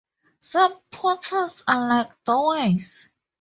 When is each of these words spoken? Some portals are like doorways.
Some 0.39 0.79
portals 0.89 1.61
are 1.67 1.87
like 1.87 2.23
doorways. 2.23 3.07